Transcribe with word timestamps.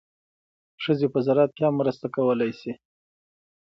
ښځې 0.83 1.07
په 1.13 1.19
زراعت 1.25 1.51
کې 1.55 1.63
هم 1.67 1.75
مرسته 1.81 2.05
کولی 2.15 2.51
شي. 2.59 2.71